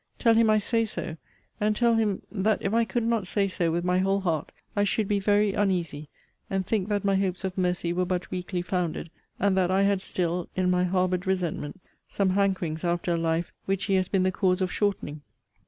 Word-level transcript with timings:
Tell 0.17 0.33
him 0.33 0.49
I 0.49 0.57
say 0.57 0.83
so! 0.85 1.15
And 1.59 1.75
tell 1.75 1.93
him, 1.93 2.23
that 2.31 2.57
if 2.63 2.73
I 2.73 2.85
could 2.85 3.03
not 3.03 3.27
say 3.27 3.47
so 3.47 3.71
with 3.71 3.83
my 3.85 3.99
whole 3.99 4.21
heart, 4.21 4.51
I 4.75 4.83
should 4.83 5.07
be 5.07 5.19
very 5.19 5.53
uneasy, 5.53 6.09
and 6.49 6.65
think 6.65 6.89
that 6.89 7.05
my 7.05 7.17
hopes 7.17 7.43
of 7.43 7.55
mercy 7.55 7.93
were 7.93 8.05
but 8.07 8.31
weakly 8.31 8.63
founded; 8.63 9.11
and 9.39 9.55
that 9.57 9.69
I 9.69 9.83
had 9.83 10.01
still, 10.01 10.49
in 10.55 10.71
my 10.71 10.85
harboured 10.85 11.27
resentment, 11.27 11.79
some 12.07 12.31
hankerings 12.31 12.83
after 12.83 13.13
a 13.13 13.15
life 13.17 13.51
which 13.65 13.83
he 13.83 13.93
has 13.93 14.07
been 14.07 14.23
the 14.23 14.31
cause 14.31 14.59
of 14.59 14.71
shortening. 14.71 15.21